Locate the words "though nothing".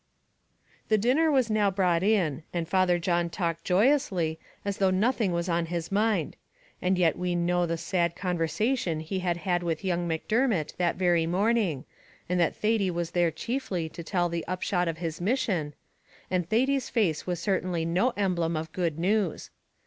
4.77-5.31